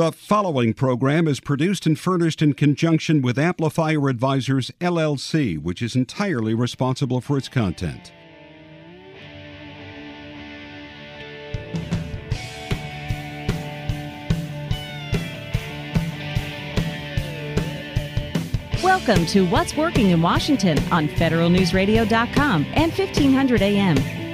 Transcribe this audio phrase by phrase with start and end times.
[0.00, 5.94] The following program is produced and furnished in conjunction with Amplifier Advisors LLC, which is
[5.94, 8.10] entirely responsible for its content.
[18.82, 24.29] Welcome to What's Working in Washington on federalnewsradio.com and 1500 AM.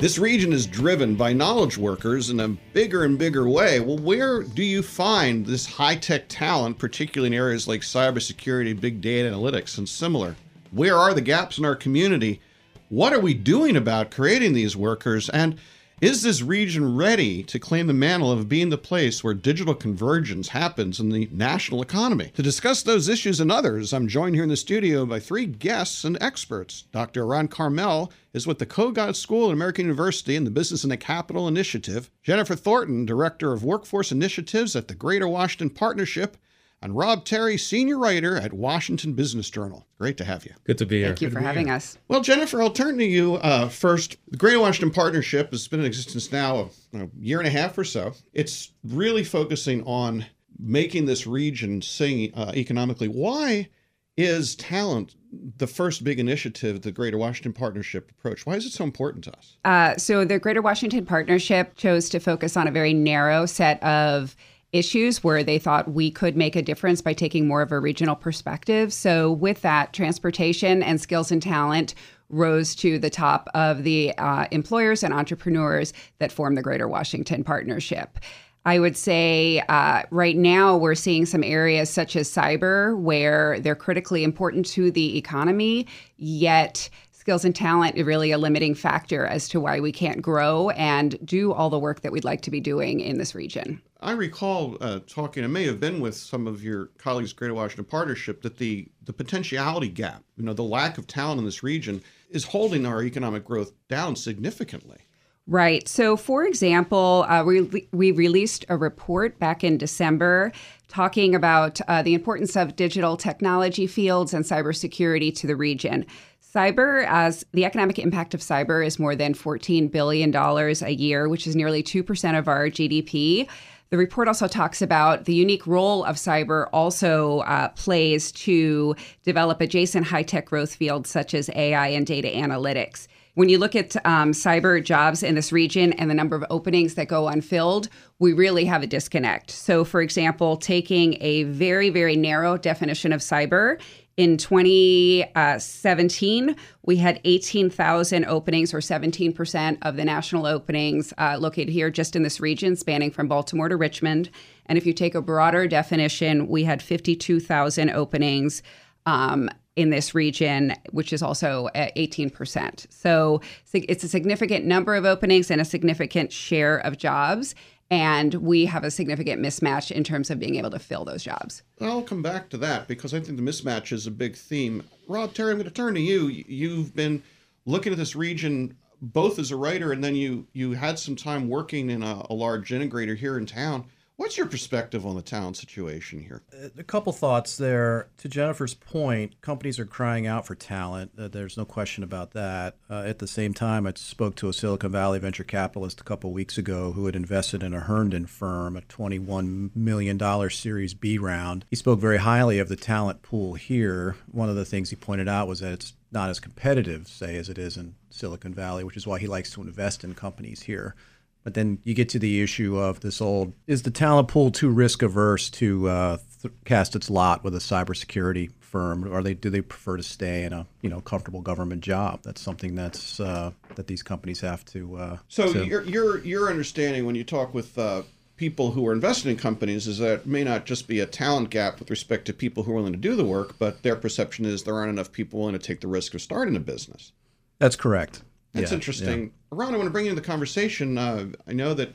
[0.00, 3.80] This region is driven by knowledge workers in a bigger and bigger way.
[3.80, 9.02] Well, where do you find this high tech talent, particularly in areas like cybersecurity, big
[9.02, 10.36] data analytics, and similar?
[10.70, 12.40] Where are the gaps in our community?
[12.88, 15.28] What are we doing about creating these workers?
[15.28, 15.58] And
[16.00, 20.48] is this region ready to claim the mantle of being the place where digital convergence
[20.48, 22.30] happens in the national economy?
[22.36, 26.04] To discuss those issues and others, I'm joined here in the studio by three guests
[26.04, 26.84] and experts.
[26.90, 27.24] Dr.
[27.24, 30.96] Erran Carmel is with the Kogod School at American University and the Business in the
[30.96, 32.10] Capital Initiative.
[32.22, 36.38] Jennifer Thornton, Director of Workforce Initiatives at the Greater Washington Partnership,
[36.82, 39.86] and Rob Terry, senior writer at Washington Business Journal.
[39.98, 40.54] Great to have you.
[40.64, 41.08] Good to be here.
[41.08, 41.98] Thank you for having us.
[42.08, 44.16] Well, Jennifer, I'll turn to you uh, first.
[44.28, 47.76] The Greater Washington Partnership has been in existence now a, a year and a half
[47.76, 48.14] or so.
[48.32, 50.24] It's really focusing on
[50.58, 53.08] making this region sing uh, economically.
[53.08, 53.68] Why
[54.16, 55.16] is talent
[55.58, 58.46] the first big initiative the Greater Washington Partnership approach?
[58.46, 59.56] Why is it so important to us?
[59.64, 64.34] Uh, so, the Greater Washington Partnership chose to focus on a very narrow set of
[64.72, 68.16] issues where they thought we could make a difference by taking more of a regional
[68.16, 68.92] perspective.
[68.92, 71.94] So, with that, transportation and skills and talent
[72.28, 77.42] rose to the top of the uh, employers and entrepreneurs that form the Greater Washington
[77.44, 78.18] Partnership.
[78.64, 83.74] I would say uh, right now we're seeing some areas such as cyber where they're
[83.74, 85.86] critically important to the economy,
[86.18, 90.70] yet skills and talent is really a limiting factor as to why we can't grow
[90.70, 93.80] and do all the work that we'd like to be doing in this region.
[94.02, 97.84] I recall uh, talking, it may have been with some of your colleagues, Greater Washington
[97.84, 102.02] Partnership, that the, the potentiality gap, you know, the lack of talent in this region
[102.30, 104.98] is holding our economic growth down significantly.
[105.46, 105.86] Right.
[105.88, 110.52] So, for example, uh, we, we released a report back in December
[110.88, 116.06] talking about uh, the importance of digital technology fields and cybersecurity to the region.
[116.54, 121.46] Cyber, as the economic impact of cyber is more than $14 billion a year, which
[121.46, 123.48] is nearly 2% of our GDP.
[123.90, 129.60] The report also talks about the unique role of cyber also uh, plays to develop
[129.60, 133.08] adjacent high tech growth fields such as AI and data analytics.
[133.34, 136.94] When you look at um, cyber jobs in this region and the number of openings
[136.94, 137.88] that go unfilled,
[138.20, 139.50] we really have a disconnect.
[139.50, 143.80] So, for example, taking a very, very narrow definition of cyber
[144.16, 151.90] in 2017, we had 18,000 openings, or 17% of the national openings uh, located here
[151.90, 154.30] just in this region, spanning from Baltimore to Richmond.
[154.66, 158.62] And if you take a broader definition, we had 52,000 openings.
[159.06, 162.92] Um, in this region, which is also at 18%.
[162.92, 163.40] So
[163.72, 167.54] it's a significant number of openings and a significant share of jobs
[167.90, 171.62] and we have a significant mismatch in terms of being able to fill those jobs.
[171.80, 174.84] I'll come back to that because I think the mismatch is a big theme.
[175.08, 176.28] Rob Terry, I'm going to turn to you.
[176.28, 177.22] You've been
[177.66, 181.48] looking at this region both as a writer and then you you had some time
[181.48, 183.86] working in a, a large integrator here in town.
[184.20, 186.42] What's your perspective on the talent situation here?
[186.76, 188.10] A couple thoughts there.
[188.18, 191.12] To Jennifer's point, companies are crying out for talent.
[191.18, 192.76] Uh, there's no question about that.
[192.90, 196.34] Uh, at the same time, I spoke to a Silicon Valley venture capitalist a couple
[196.34, 201.64] weeks ago who had invested in a Herndon firm, a $21 million Series B round.
[201.70, 204.16] He spoke very highly of the talent pool here.
[204.30, 207.48] One of the things he pointed out was that it's not as competitive, say, as
[207.48, 210.94] it is in Silicon Valley, which is why he likes to invest in companies here.
[211.42, 214.68] But then you get to the issue of this old: is the talent pool too
[214.68, 219.50] risk averse to uh, th- cast its lot with a cybersecurity firm, or they do
[219.50, 222.20] they prefer to stay in a you know comfortable government job?
[222.22, 224.96] That's something that's uh, that these companies have to.
[224.96, 225.66] Uh, so to...
[225.66, 228.02] your your your understanding when you talk with uh,
[228.36, 231.50] people who are invested in companies is that it may not just be a talent
[231.50, 234.46] gap with respect to people who are willing to do the work, but their perception
[234.46, 237.12] is there aren't enough people willing to take the risk of starting a business.
[237.58, 238.22] That's correct.
[238.54, 239.32] That's yeah, interesting.
[239.52, 240.96] Erran, I want to bring you into the conversation.
[240.96, 241.92] Uh, I know that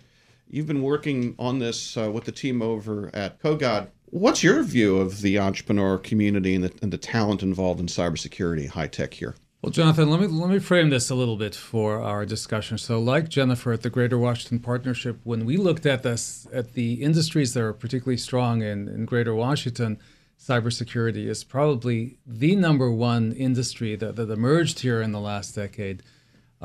[0.50, 3.88] you've been working on this uh, with the team over at Kogod.
[4.08, 8.68] What's your view of the entrepreneur community and the, and the talent involved in cybersecurity,
[8.68, 9.36] high tech here?
[9.62, 12.78] Well, Jonathan, let me let me frame this a little bit for our discussion.
[12.78, 16.96] So, like Jennifer at the Greater Washington Partnership, when we looked at this at the
[16.96, 19.98] industries that are particularly strong in, in Greater Washington,
[20.40, 26.04] cybersecurity is probably the number one industry that, that emerged here in the last decade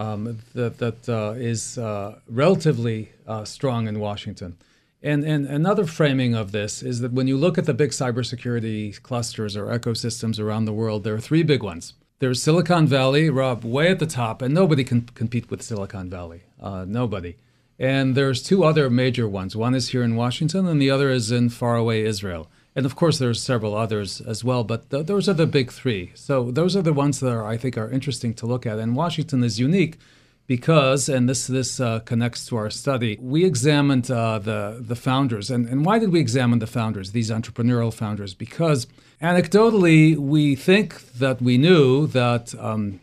[0.01, 4.57] um, that, that uh, is uh, relatively uh, strong in Washington.
[5.03, 9.03] And, and another framing of this is that when you look at the big cybersecurity
[9.03, 11.95] clusters or ecosystems around the world, there are three big ones.
[12.19, 16.43] There's Silicon Valley, Rob, way at the top, and nobody can compete with Silicon Valley.
[16.61, 17.37] Uh, nobody.
[17.79, 19.57] And there's two other major ones.
[19.57, 22.51] One is here in Washington, and the other is in faraway Israel.
[22.77, 26.13] And of course, there's several others as well, but th- those are the big three.
[26.15, 28.79] So those are the ones that are, I think, are interesting to look at.
[28.79, 29.99] And Washington is unique
[30.47, 35.51] because, and this this uh, connects to our study, we examined uh, the the founders,
[35.51, 38.35] and and why did we examine the founders, these entrepreneurial founders?
[38.35, 38.87] Because
[39.21, 43.01] anecdotally, we think that we knew that um,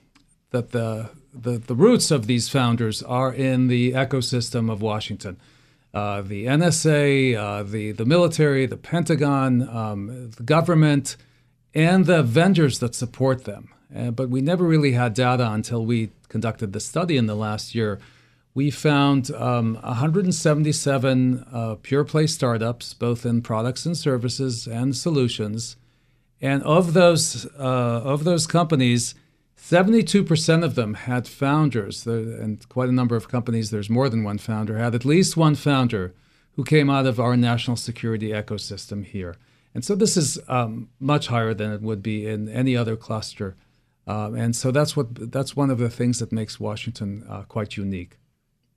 [0.52, 5.38] that the, the the roots of these founders are in the ecosystem of Washington.
[5.98, 11.18] Uh, the NSA, uh, the the military, the Pentagon, um, the government,
[11.74, 13.70] and the vendors that support them.
[13.96, 17.74] Uh, but we never really had data until we conducted the study in the last
[17.74, 18.00] year,
[18.54, 25.78] we found um, 177 uh, pure play startups, both in products and services and solutions.
[26.42, 29.16] And of those, uh, of those companies,
[29.58, 34.38] 72% of them had founders, and quite a number of companies, there's more than one
[34.38, 36.14] founder, had at least one founder
[36.56, 39.36] who came out of our national security ecosystem here.
[39.74, 43.56] And so this is um, much higher than it would be in any other cluster
[44.08, 47.76] um, and so that's what that's one of the things that makes Washington uh, quite
[47.76, 48.18] unique.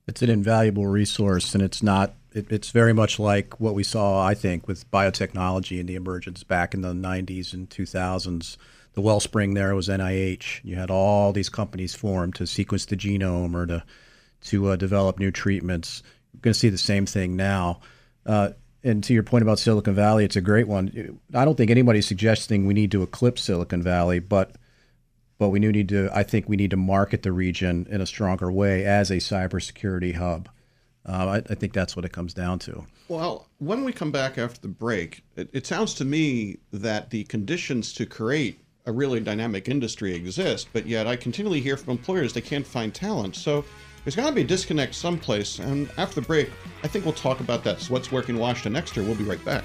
[0.08, 2.14] It's an invaluable resource, and it's not.
[2.32, 6.42] It, it's very much like what we saw, I think, with biotechnology and the emergence
[6.42, 8.56] back in the '90s and 2000s.
[8.94, 10.60] The wellspring there was NIH.
[10.64, 13.84] You had all these companies formed to sequence the genome or to
[14.42, 16.02] to uh, develop new treatments.
[16.32, 17.80] You're going to see the same thing now.
[18.24, 18.50] Uh,
[18.82, 21.20] and to your point about Silicon Valley, it's a great one.
[21.34, 24.56] I don't think anybody's suggesting we need to eclipse Silicon Valley, but
[25.38, 26.10] but we do need to.
[26.12, 30.14] I think we need to market the region in a stronger way as a cybersecurity
[30.14, 30.48] hub.
[31.06, 32.84] Uh, I, I, think that's what it comes down to.
[33.08, 37.24] Well, when we come back after the break, it, it sounds to me that the
[37.24, 42.32] conditions to create a really dynamic industry exist, but yet I continually hear from employers
[42.32, 43.36] they can't find talent.
[43.36, 43.64] So
[44.04, 45.58] there's got to be a disconnect someplace.
[45.58, 46.50] And after the break,
[46.82, 47.80] I think we'll talk about that.
[47.80, 49.04] So what's working in Washington next year?
[49.04, 49.64] We'll be right back.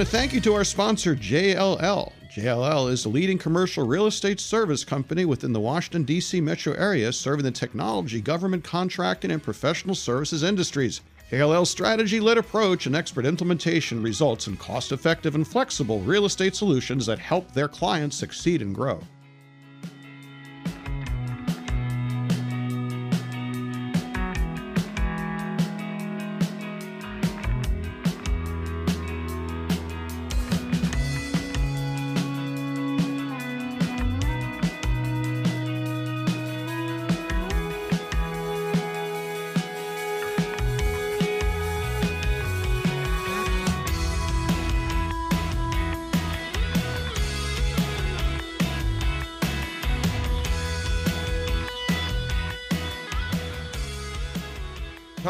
[0.00, 2.10] And a thank you to our sponsor, JLL.
[2.34, 6.40] JLL is the leading commercial real estate service company within the Washington, D.C.
[6.40, 11.02] metro area, serving the technology, government contracting, and professional services industries.
[11.30, 16.56] JLL's strategy led approach and expert implementation results in cost effective and flexible real estate
[16.56, 19.02] solutions that help their clients succeed and grow.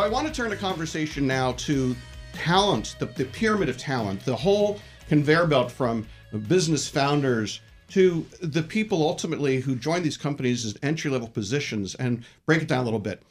[0.00, 1.94] So I want to turn the conversation now to
[2.32, 6.06] talent, the, the pyramid of talent, the whole conveyor belt from
[6.48, 12.24] business founders to the people ultimately who join these companies as entry level positions and
[12.46, 13.22] break it down a little bit.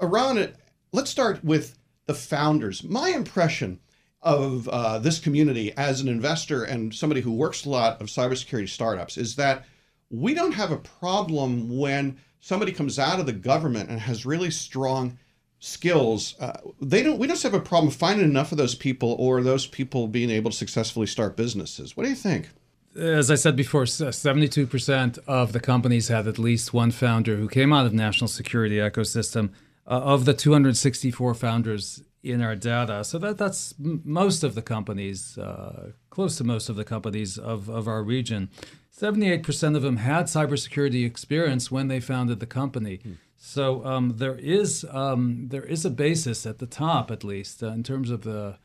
[0.00, 0.56] Around it,
[0.90, 2.82] let's start with the founders.
[2.82, 3.78] My impression
[4.22, 8.68] of uh, this community as an investor and somebody who works a lot of cybersecurity
[8.68, 9.66] startups is that
[10.10, 14.50] we don't have a problem when somebody comes out of the government and has really
[14.50, 15.16] strong
[15.62, 19.42] skills uh, they don't we just have a problem finding enough of those people or
[19.42, 22.48] those people being able to successfully start businesses what do you think
[22.94, 27.72] as I said before, 72% of the companies had at least one founder who came
[27.72, 29.48] out of national security ecosystem.
[29.86, 33.04] Uh, of the 264 founders, in our data.
[33.04, 37.68] So that that's most of the companies, uh, close to most of the companies of,
[37.68, 38.48] of our region.
[38.96, 43.00] 78% of them had cybersecurity experience when they founded the company.
[43.02, 43.12] Hmm.
[43.44, 47.66] So um, there is um, there is a basis at the top, at least, uh,
[47.66, 48.58] in terms of the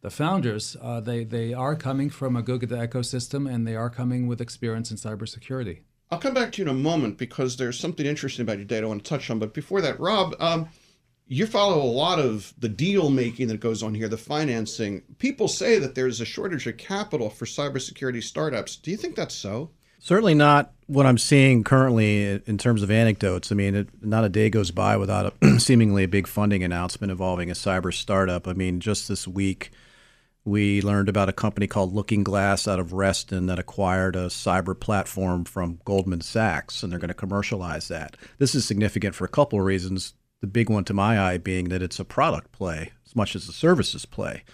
[0.00, 0.78] the founders.
[0.80, 4.90] Uh, they they are coming from a good ecosystem, and they are coming with experience
[4.90, 5.80] in cybersecurity.
[6.10, 8.86] I'll come back to you in a moment because there's something interesting about your data
[8.86, 9.38] I want to touch on.
[9.38, 10.70] But before that, Rob, um,
[11.26, 15.02] you follow a lot of the deal making that goes on here, the financing.
[15.18, 18.76] People say that there's a shortage of capital for cybersecurity startups.
[18.76, 19.72] Do you think that's so?
[20.04, 23.50] Certainly not what I'm seeing currently in terms of anecdotes.
[23.50, 27.10] I mean, it, not a day goes by without a seemingly a big funding announcement
[27.10, 28.46] involving a cyber startup.
[28.46, 29.70] I mean, just this week,
[30.44, 34.78] we learned about a company called Looking Glass out of Reston that acquired a cyber
[34.78, 38.14] platform from Goldman Sachs, and they're going to commercialize that.
[38.36, 40.12] This is significant for a couple of reasons.
[40.42, 43.48] The big one, to my eye, being that it's a product play as much as
[43.48, 44.44] a services play.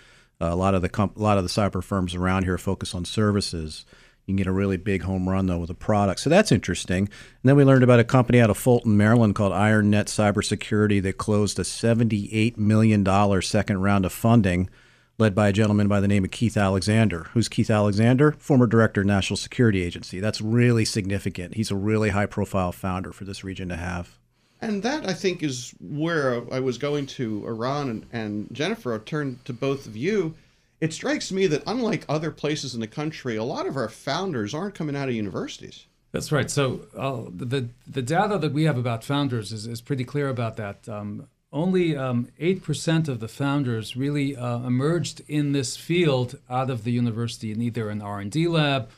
[0.41, 2.95] Uh, a lot of the comp- a lot of the cyber firms around here focus
[2.95, 3.85] on services.
[4.31, 7.05] You can get a really big home run though with a product, so that's interesting.
[7.05, 11.19] And then we learned about a company out of Fulton, Maryland, called IronNet Cybersecurity that
[11.19, 14.71] closed a $78 million second round of funding
[15.19, 17.27] led by a gentleman by the name of Keith Alexander.
[17.35, 18.33] Who's Keith Alexander?
[18.39, 20.21] Former director of National Security Agency.
[20.21, 21.55] That's really significant.
[21.55, 24.17] He's a really high profile founder for this region to have.
[24.63, 28.93] And that, I think, is where I was going to Erran and, and Jennifer.
[28.93, 30.35] I'll turn to both of you.
[30.81, 34.55] It strikes me that, unlike other places in the country, a lot of our founders
[34.55, 35.87] aren't coming out of universities.
[36.13, 36.51] That's right.
[36.51, 40.57] So uh, the the data that we have about founders is, is pretty clear about
[40.57, 40.89] that.
[40.89, 46.85] Um, only um, 8% of the founders really uh, emerged in this field out of
[46.85, 48.89] the university in either an r&d lab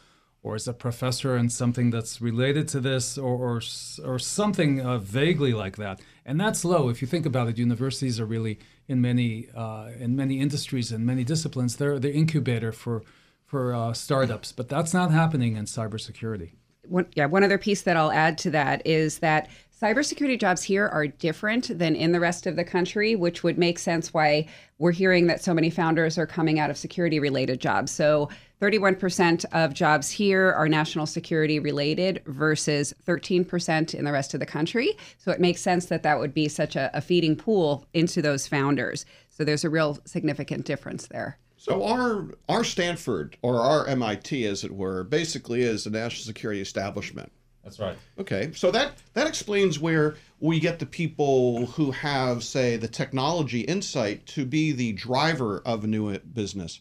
[0.43, 3.63] or as a professor in something that's related to this or, or,
[4.05, 6.89] or something uh, vaguely like that and that's low.
[6.89, 11.05] If you think about it universities are really in many uh, in many industries and
[11.05, 11.77] many disciplines.
[11.77, 13.03] They're the incubator for
[13.45, 16.53] for uh, startups but that's not happening in cybersecurity.
[16.89, 19.49] One, yeah, one other piece that I'll add to that is that
[19.81, 23.79] cybersecurity jobs here are different than in the rest of the country, which would make
[23.79, 24.47] sense why
[24.79, 27.93] we're hearing that so many founders are coming out of security related jobs.
[27.93, 28.29] So
[28.63, 34.47] 31% of jobs here are national security related versus 13% in the rest of the
[34.47, 34.97] country.
[35.19, 38.47] So it makes sense that that would be such a, a feeding pool into those
[38.47, 39.05] founders.
[39.31, 41.39] So there's a real significant difference there.
[41.57, 46.61] So our our Stanford or our MIT, as it were, basically is a national security
[46.61, 47.33] establishment.
[47.65, 47.97] That's right.
[48.19, 53.61] Okay, so that that explains where we get the people who have, say, the technology
[53.61, 56.81] insight to be the driver of a new business.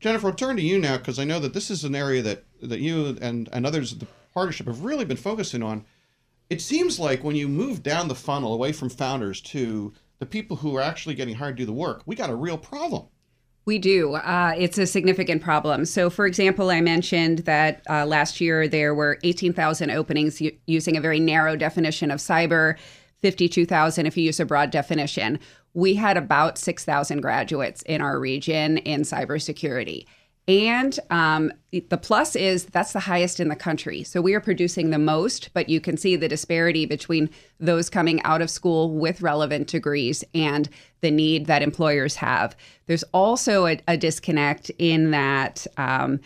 [0.00, 2.44] Jennifer, I'll turn to you now because I know that this is an area that
[2.62, 5.84] that you and and others at the partnership have really been focusing on.
[6.50, 10.56] It seems like when you move down the funnel away from founders to the people
[10.56, 13.06] who are actually getting hired to do the work, we got a real problem.
[13.68, 14.14] We do.
[14.14, 15.84] Uh, it's a significant problem.
[15.84, 20.96] So, for example, I mentioned that uh, last year there were 18,000 openings u- using
[20.96, 22.78] a very narrow definition of cyber,
[23.20, 25.38] 52,000 if you use a broad definition.
[25.74, 30.06] We had about 6,000 graduates in our region in cybersecurity.
[30.48, 34.02] And um, the plus is that's the highest in the country.
[34.02, 37.28] So we are producing the most, but you can see the disparity between
[37.60, 40.66] those coming out of school with relevant degrees and
[41.02, 42.56] the need that employers have.
[42.86, 45.66] There's also a, a disconnect in that.
[45.76, 46.20] Um,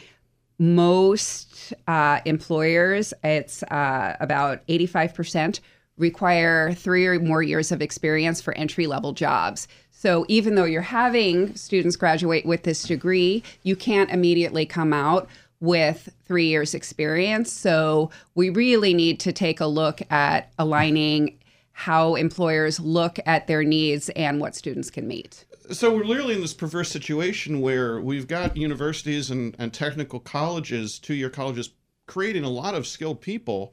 [0.59, 5.59] most uh, employers, it's uh, about 85%,
[6.03, 9.67] require three or more years of experience for entry level jobs.
[9.91, 15.29] So even though you're having students graduate with this degree, you can't immediately come out
[15.61, 17.51] with three years experience.
[17.53, 21.39] So we really need to take a look at aligning
[21.71, 25.45] how employers look at their needs and what students can meet.
[25.71, 30.99] So we're literally in this perverse situation where we've got universities and, and technical colleges,
[30.99, 31.71] two-year colleges,
[32.07, 33.73] creating a lot of skilled people,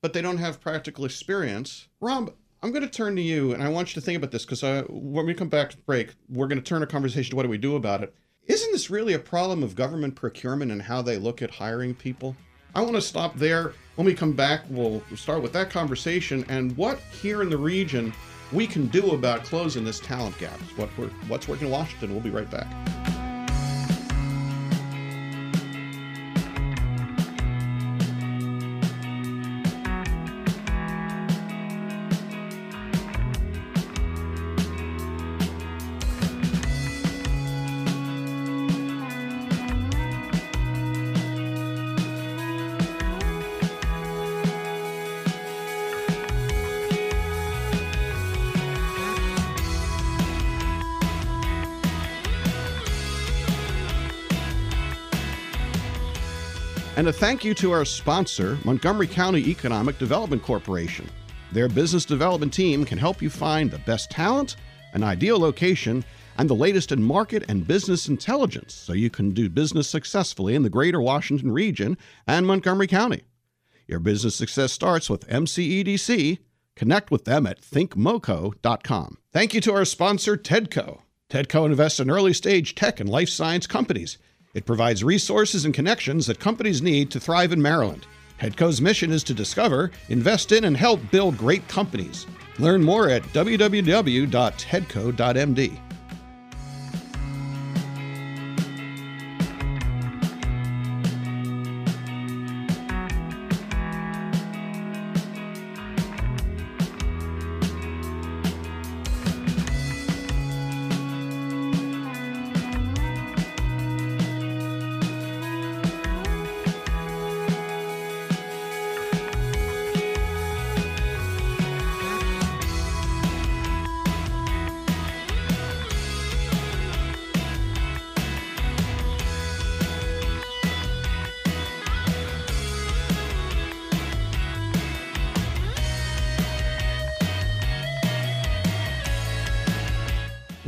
[0.00, 1.88] but they don't have practical experience.
[2.00, 4.44] Rob, I'm going to turn to you, and I want you to think about this
[4.44, 7.44] because when we come back to break, we're going to turn a conversation to what
[7.44, 8.14] do we do about it.
[8.46, 12.36] Isn't this really a problem of government procurement and how they look at hiring people?
[12.74, 13.72] I want to stop there.
[13.96, 18.12] When we come back, we'll start with that conversation and what here in the region
[18.52, 20.58] we can do about closing this talent gap.
[20.76, 20.88] What
[21.28, 22.12] what's working in Washington.
[22.12, 22.66] We'll be right back.
[56.96, 61.08] And a thank you to our sponsor, Montgomery County Economic Development Corporation.
[61.52, 64.56] Their business development team can help you find the best talent,
[64.92, 66.04] an ideal location,
[66.36, 70.62] and the latest in market and business intelligence so you can do business successfully in
[70.62, 73.22] the greater Washington region and Montgomery County.
[73.86, 76.38] Your business success starts with MCEDC.
[76.76, 79.18] Connect with them at thinkmoco.com.
[79.32, 81.00] Thank you to our sponsor, TEDCO.
[81.28, 84.18] TEDCO invests in early stage tech and life science companies.
[84.52, 88.06] It provides resources and connections that companies need to thrive in Maryland.
[88.40, 92.26] TEDCO's mission is to discover, invest in, and help build great companies.
[92.58, 94.30] Learn more at www.tedco.md.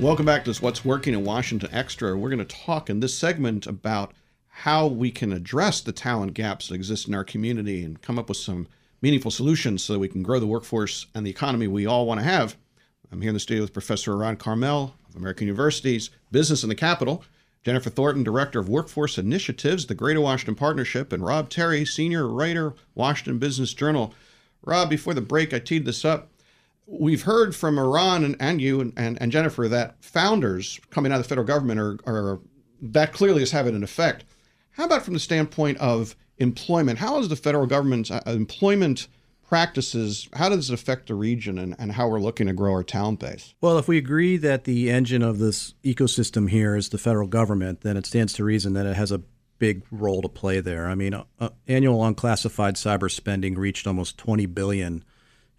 [0.03, 2.17] Welcome back to What's Working in Washington Extra.
[2.17, 4.13] We're going to talk in this segment about
[4.49, 8.29] how we can address the talent gaps that exist in our community and come up
[8.29, 8.67] with some
[9.01, 12.19] meaningful solutions so that we can grow the workforce and the economy we all want
[12.19, 12.57] to have.
[13.13, 16.75] I'm here in the studio with Professor Erran Carmel of American University's Business in the
[16.75, 17.23] Capital,
[17.63, 22.75] Jennifer Thornton, Director of Workforce Initiatives, the Greater Washington Partnership, and Rob Terry, Senior Writer,
[22.97, 24.13] Washington Business Journal.
[24.65, 26.32] Rob, before the break, I teed this up
[26.87, 31.17] we've heard from Erran and, and you and, and, and, Jennifer that founders coming out
[31.17, 32.41] of the federal government are, are
[32.81, 34.25] that clearly is having an effect.
[34.73, 36.99] How about from the standpoint of employment?
[36.99, 39.09] How is the federal government's uh, employment
[39.53, 42.83] practices, how does it affect the region and, and how we're looking to grow our
[42.83, 43.53] talent base?
[43.61, 47.83] Well, if we agree that the engine of this ecosystem here is the federal government,
[47.83, 49.21] then it stands to reason that it has a
[49.59, 50.89] big role to play there.
[50.89, 55.05] I mean, uh, annual unclassified cyber spending reached almost 20 billion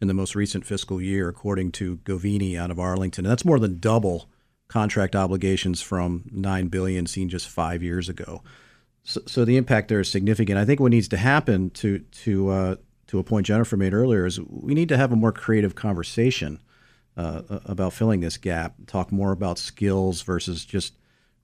[0.03, 3.25] in the most recent fiscal year, according to Govini out of Arlington.
[3.25, 4.29] And that's more than double
[4.67, 8.43] contract obligations from nine billion seen just five years ago.
[9.03, 10.59] So, so the impact there is significant.
[10.59, 12.75] I think what needs to happen to to uh,
[13.07, 16.61] to a point Jennifer made earlier is we need to have a more creative conversation
[17.15, 18.75] uh, about filling this gap.
[18.85, 20.95] Talk more about skills versus just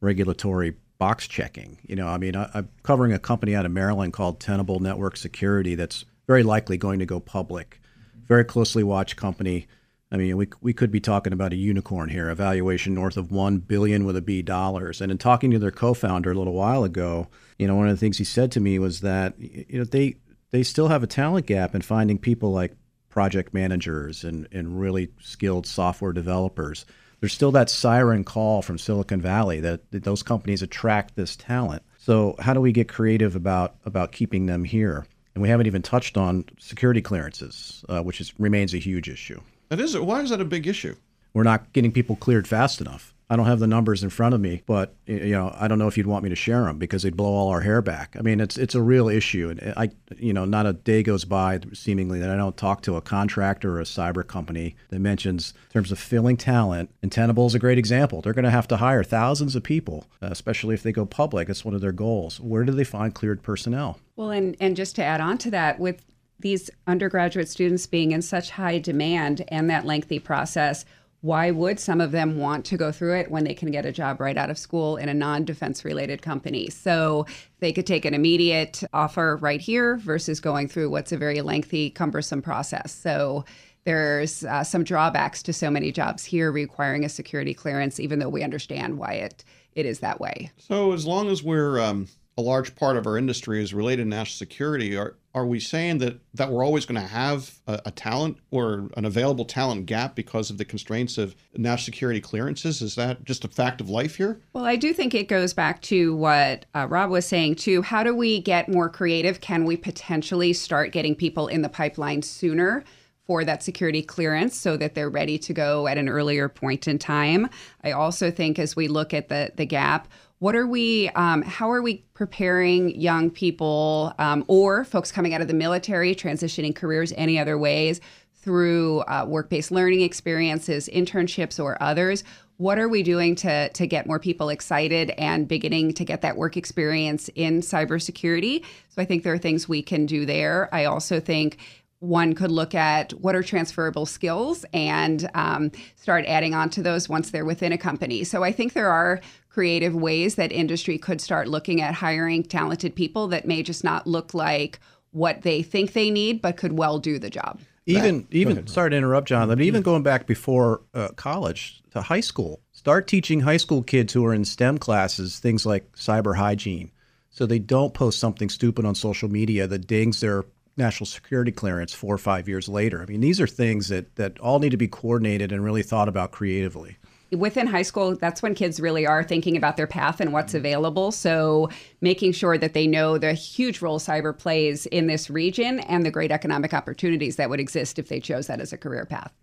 [0.02, 1.78] regulatory box checking.
[1.84, 5.15] You know, I mean, I, am covering a company out of Maryland called Tenable Network
[5.15, 7.80] Security that's very likely going to go public
[8.29, 9.67] very closely watched company.
[10.11, 13.31] I mean, we, we could be talking about a unicorn here, a valuation north of
[13.31, 15.01] one billion with a B dollars.
[15.01, 17.99] And in talking to their co-founder a little while ago, you know, one of the
[17.99, 20.15] things he said to me was that you know they
[20.51, 22.75] they still have a talent gap in finding people like
[23.09, 26.85] project managers and, and really skilled software developers.
[27.19, 31.83] There's still that siren call from Silicon Valley that, that those companies attract this talent.
[31.97, 35.05] So how do we get creative about about keeping them here?
[35.35, 39.39] And we haven't even touched on security clearances, uh, which is, remains a huge issue.
[39.69, 39.97] That is.
[39.97, 40.95] Why is that a big issue?
[41.33, 43.13] We're not getting people cleared fast enough.
[43.31, 45.87] I don't have the numbers in front of me, but you know, I don't know
[45.87, 48.15] if you'd want me to share them because they'd blow all our hair back.
[48.17, 51.25] I mean, it's it's a real issue, and I, you know, not a day goes
[51.25, 55.53] by seemingly that I don't talk to a contractor or a cyber company that mentions
[55.67, 56.89] in terms of filling talent.
[57.03, 58.21] And Tenable is a great example.
[58.21, 61.49] They're going to have to hire thousands of people, especially if they go public.
[61.49, 62.39] It's one of their goals.
[62.39, 63.99] Where do they find cleared personnel?
[64.15, 66.03] Well, and and just to add on to that, with
[66.39, 70.85] these undergraduate students being in such high demand and that lengthy process
[71.21, 73.91] why would some of them want to go through it when they can get a
[73.91, 76.69] job right out of school in a non defense related company?
[76.69, 77.25] So
[77.60, 81.89] they could take an immediate offer right here versus going through what's a very lengthy,
[81.89, 82.93] cumbersome process.
[82.93, 83.43] So
[83.84, 88.29] there's uh, some drawbacks to so many jobs here requiring a security clearance, even though
[88.29, 90.51] we understand why it, it is that way.
[90.58, 94.10] So as long as we're um, a large part of our industry is related to
[94.10, 97.91] national security, are are we saying that that we're always going to have a, a,
[97.91, 102.81] talent or an available talent gap because of the constraints of national security clearances?
[102.81, 104.41] Is that just a fact of life here?
[104.53, 107.81] Well, I do think it goes back to what uh, Rob was saying too.
[107.81, 109.41] How do we get more creative?
[109.41, 112.83] Can we potentially start getting people in the pipeline sooner?
[113.29, 116.97] for that security clearance so that they're ready to go at an earlier point in
[116.97, 117.47] time.
[117.83, 120.07] I also think as we look at the the gap,
[120.39, 125.41] what are we, um, how are we preparing young people um, or folks coming out
[125.41, 128.02] of the military, transitioning careers any other ways
[128.36, 132.23] through uh, work based learning experiences, internships, or others?
[132.60, 136.36] what are we doing to to get more people excited and beginning to get that
[136.36, 138.65] work experience in cybersecurity?
[138.89, 140.67] So I think there are things we can do there.
[140.75, 141.58] I also think
[141.99, 147.08] one could look at what are transferable skills and um, start adding on to those
[147.08, 148.25] once they're within a company.
[148.25, 152.95] So I think there are creative ways that industry could start looking at hiring talented
[152.95, 154.79] people that may just not look like
[155.12, 157.59] what they think they need, but could well do the job.
[157.85, 162.19] Even even sorry to interrupt, John, but even going back before uh, college to high
[162.19, 166.91] school, start teaching high school kids who are in STEM classes things like cyber hygiene,
[167.31, 170.45] so they don't post something stupid on social media that dings their
[170.77, 173.01] national security clearance four or five years later.
[173.01, 176.07] I mean, these are things that that all need to be coordinated and really thought
[176.07, 176.99] about creatively
[177.31, 181.11] within high school, that's when kids really are thinking about their path and what's available.
[181.11, 181.69] So,
[182.01, 186.11] making sure that they know the huge role cyber plays in this region and the
[186.11, 189.33] great economic opportunities that would exist if they chose that as a career path.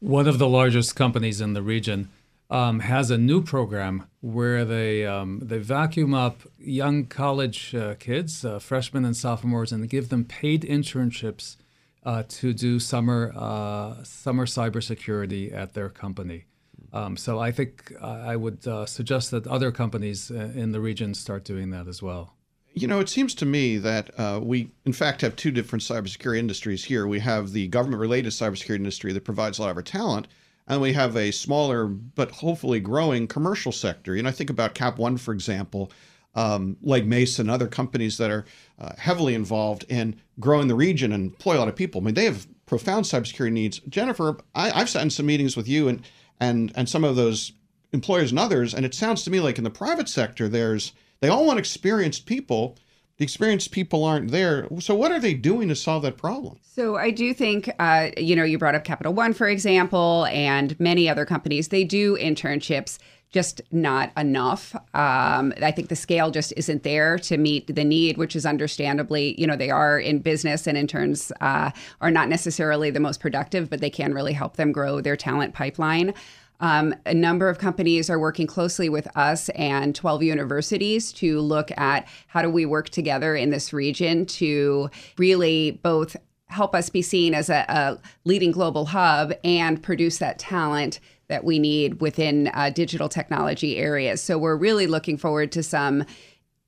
[0.00, 2.08] One of the largest companies in the region
[2.50, 8.44] um, has a new program where they um, they vacuum up young college uh, kids,
[8.44, 11.56] uh, freshmen and sophomores, and give them paid internships
[12.04, 16.44] uh, to do summer uh, summer cybersecurity at their company.
[16.92, 21.14] Um, so I think I would uh, suggest that other companies uh, in the region
[21.14, 22.34] start doing that as well.
[22.72, 26.38] You know, it seems to me that uh, we, in fact, have two different cybersecurity
[26.38, 27.06] industries here.
[27.06, 30.28] We have the government related cybersecurity industry that provides a lot of our talent,
[30.68, 34.14] and we have a smaller but hopefully growing commercial sector.
[34.14, 35.90] You know, I think about Cap One, for example,
[36.34, 38.44] um, like and other companies that are
[38.78, 42.02] uh, heavily involved in growing the region and employ a lot of people.
[42.02, 43.78] I mean, they have profound cybersecurity needs.
[43.88, 46.02] Jennifer, I, I've sat in some meetings with you, and
[46.40, 47.52] and and some of those
[47.92, 48.74] employers and others.
[48.74, 52.26] And it sounds to me like in the private sector, there's they all want experienced
[52.26, 52.76] people.
[53.18, 54.68] The experienced people aren't there.
[54.78, 56.58] So what are they doing to solve that problem?
[56.62, 60.78] So I do think, uh, you know, you brought up Capital One, for example, and
[60.78, 61.68] many other companies.
[61.68, 62.98] They do internships
[63.30, 64.74] just not enough.
[64.94, 69.38] Um, I think the scale just isn't there to meet the need, which is understandably,
[69.38, 73.68] you know, they are in business and interns uh, are not necessarily the most productive,
[73.68, 76.14] but they can really help them grow their talent pipeline.
[76.60, 81.70] Um, a number of companies are working closely with us and 12 universities to look
[81.76, 86.16] at how do we work together in this region to really both
[86.48, 91.44] help us be seen as a, a leading global hub and produce that talent that
[91.44, 94.22] we need within uh, digital technology areas.
[94.22, 96.04] So we're really looking forward to some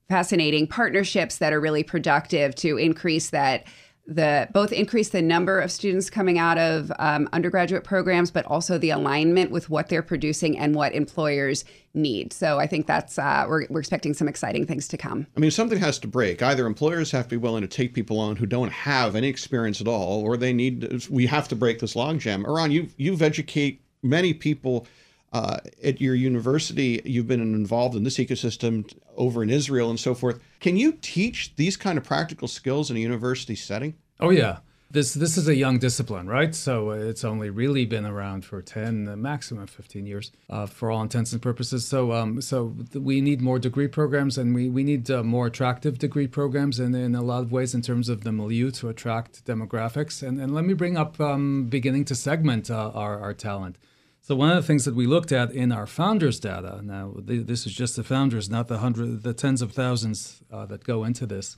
[0.09, 3.65] fascinating partnerships that are really productive to increase that
[4.09, 8.79] the both increase the number of students coming out of um, undergraduate programs, but also
[8.79, 12.33] the alignment with what they're producing and what employers need.
[12.33, 15.27] So I think that's uh, we're, we're expecting some exciting things to come.
[15.37, 16.43] I mean, something has to break.
[16.43, 19.81] Either employers have to be willing to take people on who don't have any experience
[19.83, 21.07] at all, or they need.
[21.11, 22.45] We have to break this logjam.
[22.45, 24.87] Erran, you you've educate many people
[25.33, 30.15] uh, at your university, you've been involved in this ecosystem over in Israel and so
[30.15, 30.41] forth.
[30.61, 33.95] Can you teach these kind of practical skills in a university setting?
[34.21, 34.59] Oh yeah,
[34.91, 36.55] this this is a young discipline, right?
[36.55, 41.03] So it's only really been around for ten, uh, maximum fifteen years, uh, for all
[41.03, 41.87] intents and purposes.
[41.87, 45.99] So um, so we need more degree programs, and we we need uh, more attractive
[45.99, 49.45] degree programs, and in a lot of ways in terms of the milieu to attract
[49.45, 50.27] demographics.
[50.27, 53.79] And and let me bring up um, beginning to segment uh, our our talent.
[54.21, 57.67] So one of the things that we looked at in our founders data, now this
[57.67, 61.25] is just the founders, not the hundred, the tens of thousands uh, that go into
[61.25, 61.57] this,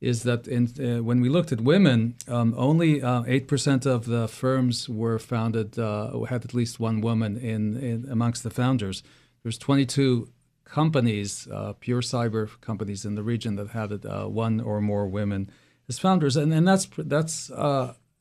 [0.00, 4.06] is that in, uh, when we looked at women, um, only uh, eight percent of
[4.06, 9.02] the firms were founded uh, had at least one woman in, in amongst the founders.
[9.42, 10.28] There's 22
[10.64, 15.50] companies, uh, pure cyber companies in the region that had uh, one or more women
[15.88, 17.50] as founders, and, and that's that's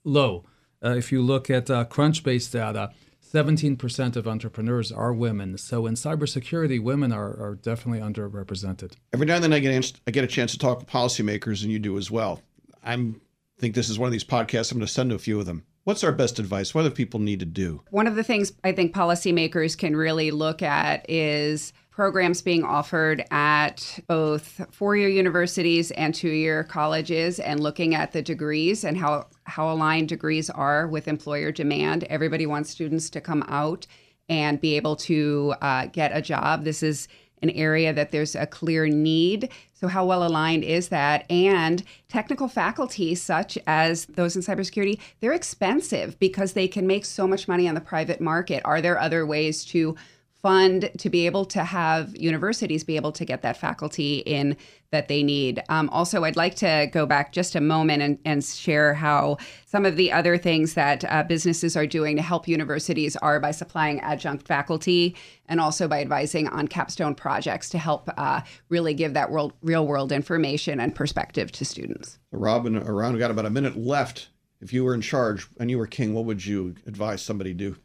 [0.03, 0.43] low.
[0.81, 2.91] if you look at Crunchbase data
[3.31, 5.57] 17% of entrepreneurs are women.
[5.57, 8.93] So in cybersecurity, women are, are definitely underrepresented.
[9.13, 11.71] Every now and then I get, I get a chance to talk with policymakers, and
[11.71, 12.41] you do as well.
[12.83, 12.95] I
[13.59, 15.45] think this is one of these podcasts I'm going to send to a few of
[15.45, 15.63] them.
[15.83, 16.73] What's our best advice?
[16.73, 17.81] What do people need to do?
[17.89, 23.25] One of the things I think policymakers can really look at is programs being offered
[23.29, 29.69] at both four-year universities and two-year colleges and looking at the degrees and how how
[29.69, 33.85] aligned degrees are with employer demand everybody wants students to come out
[34.29, 37.09] and be able to uh, get a job this is
[37.41, 39.49] an area that there's a clear need.
[39.73, 41.25] So, how well aligned is that?
[41.31, 47.25] And technical faculty, such as those in cybersecurity, they're expensive because they can make so
[47.25, 48.61] much money on the private market.
[48.65, 49.95] Are there other ways to
[50.41, 54.55] fund to be able to have universities be able to get that faculty in
[54.91, 55.61] that they need.
[55.69, 59.85] Um, also, I'd like to go back just a moment and, and share how some
[59.85, 63.99] of the other things that uh, businesses are doing to help universities are by supplying
[63.99, 65.15] adjunct faculty
[65.47, 69.85] and also by advising on capstone projects to help uh, really give that world, real
[69.85, 72.17] world information and perspective to students.
[72.31, 74.29] Robin, around got about a minute left.
[74.61, 77.77] If you were in charge and you were king, what would you advise somebody do?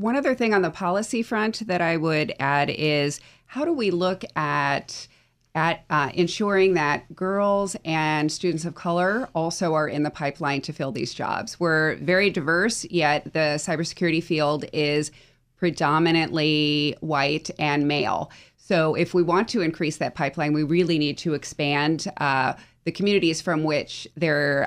[0.00, 3.90] One other thing on the policy front that I would add is how do we
[3.90, 5.06] look at
[5.54, 10.72] at uh, ensuring that girls and students of color also are in the pipeline to
[10.72, 11.60] fill these jobs.
[11.60, 15.10] We're very diverse, yet the cybersecurity field is
[15.58, 18.30] predominantly white and male.
[18.56, 22.54] So, if we want to increase that pipeline, we really need to expand uh,
[22.84, 24.08] the communities from which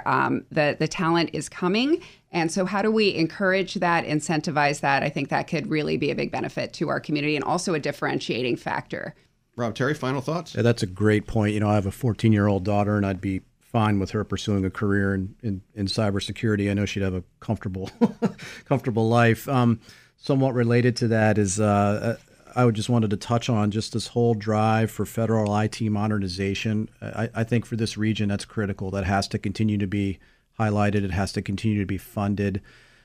[0.05, 2.01] um, the the talent is coming.
[2.31, 5.03] And so, how do we encourage that, incentivize that?
[5.03, 7.79] I think that could really be a big benefit to our community and also a
[7.79, 9.15] differentiating factor.
[9.55, 10.55] Rob Terry, final thoughts?
[10.55, 11.53] Yeah, that's a great point.
[11.53, 14.23] You know, I have a 14 year old daughter, and I'd be fine with her
[14.23, 16.69] pursuing a career in, in, in cybersecurity.
[16.69, 17.89] I know she'd have a comfortable
[18.65, 19.47] comfortable life.
[19.47, 19.79] Um,
[20.17, 22.17] somewhat related to that is uh,
[22.55, 26.89] I would just wanted to touch on just this whole drive for federal IT modernization.
[27.01, 28.91] I, I, think for this region, that's critical.
[28.91, 30.19] That has to continue to be
[30.59, 31.03] highlighted.
[31.03, 32.61] It has to continue to be funded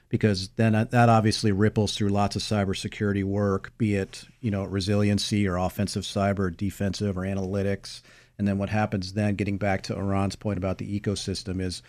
[0.09, 5.47] because then that obviously ripples through lots of cybersecurity work, be it you know resiliency
[5.47, 8.03] or offensive cyber, defensive or analytics.
[8.39, 11.83] And then what happens then, getting back to Erran's point about the ecosystem, is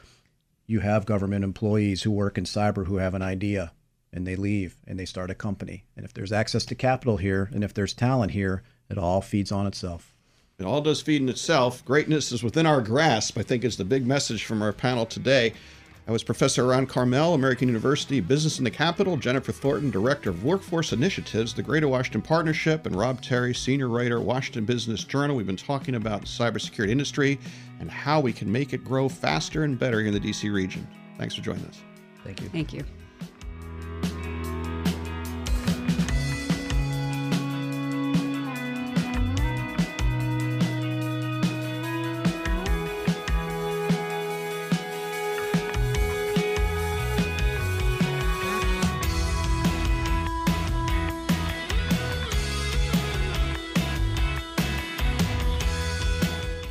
[0.65, 3.71] you have government employees who work in cyber who have an idea
[4.13, 5.83] and they leave and they start a company.
[5.95, 9.51] And if there's access to capital here and if there's talent here, it all feeds
[9.51, 10.13] on itself.
[10.57, 11.85] It all does feed in itself.
[11.85, 15.53] Greatness is within our grasp, I think is the big message from our panel today.
[16.09, 20.43] I was Professor Erran Carmel, American University Business in the Capital, Jennifer Thornton, Director of
[20.43, 25.35] Workforce Initiatives, the Greater Washington Partnership, and Rob Terry, Senior Writer, Washington Business Journal.
[25.35, 27.39] We've been talking about the cybersecurity industry
[27.79, 30.87] and how we can make it grow faster and better here in the DC region.
[31.19, 31.79] Thanks for joining us.
[32.23, 32.49] Thank you.
[32.49, 32.83] Thank you.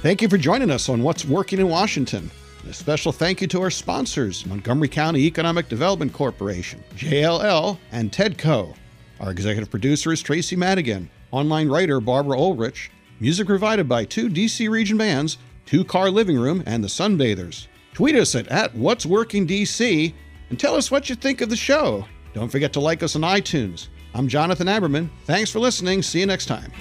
[0.09, 2.31] Thank you for joining us on What's Working in Washington.
[2.67, 8.75] A special thank you to our sponsors, Montgomery County Economic Development Corporation, JLL, and TEDCO.
[9.21, 12.91] Our executive producer is Tracy Madigan, online writer Barbara Ulrich,
[13.21, 17.67] music provided by two DC region bands, Two Car Living Room, and the Sunbathers.
[17.93, 20.15] Tweet us at, at What's Working DC
[20.49, 22.07] and tell us what you think of the show.
[22.33, 23.89] Don't forget to like us on iTunes.
[24.15, 25.11] I'm Jonathan Aberman.
[25.27, 26.03] Thanks for listening.
[26.03, 26.73] See you next time.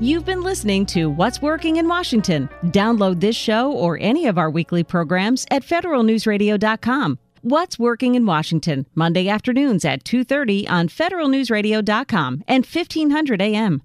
[0.00, 2.48] You've been listening to What's Working in Washington.
[2.66, 7.18] Download this show or any of our weekly programs at federalnewsradio.com.
[7.42, 13.82] What's Working in Washington, Monday afternoons at 2:30 on federalnewsradio.com and 1500 AM.